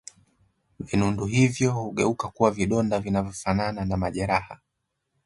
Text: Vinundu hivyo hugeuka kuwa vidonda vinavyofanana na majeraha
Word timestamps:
Vinundu 0.79 1.25
hivyo 1.25 1.71
hugeuka 1.73 2.27
kuwa 2.27 2.51
vidonda 2.51 2.99
vinavyofanana 2.99 3.85
na 3.85 3.97
majeraha 3.97 4.59